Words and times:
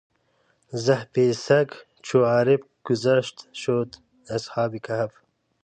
زحف 0.83 1.13
سګ 1.45 1.67
چو 2.05 2.17
عارف 2.31 2.61
ګشت 2.85 3.37
شد 3.61 3.89
اصحاب 4.35 4.71
کهف. 4.85 5.13